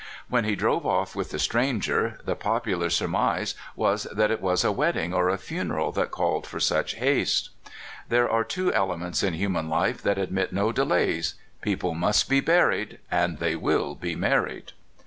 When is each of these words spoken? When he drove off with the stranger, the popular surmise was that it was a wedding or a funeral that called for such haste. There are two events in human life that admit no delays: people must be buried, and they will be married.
When 0.29 0.45
he 0.45 0.55
drove 0.55 0.83
off 0.83 1.15
with 1.15 1.29
the 1.29 1.37
stranger, 1.37 2.19
the 2.25 2.35
popular 2.35 2.89
surmise 2.89 3.53
was 3.75 4.05
that 4.11 4.31
it 4.31 4.41
was 4.41 4.63
a 4.63 4.71
wedding 4.71 5.13
or 5.13 5.29
a 5.29 5.37
funeral 5.37 5.91
that 5.91 6.09
called 6.09 6.47
for 6.47 6.59
such 6.59 6.95
haste. 6.95 7.51
There 8.09 8.27
are 8.27 8.43
two 8.43 8.69
events 8.69 9.21
in 9.21 9.35
human 9.35 9.69
life 9.69 10.01
that 10.01 10.17
admit 10.17 10.53
no 10.53 10.71
delays: 10.71 11.35
people 11.61 11.93
must 11.93 12.27
be 12.27 12.39
buried, 12.39 12.97
and 13.11 13.37
they 13.37 13.55
will 13.55 13.93
be 13.93 14.15
married. 14.15 14.71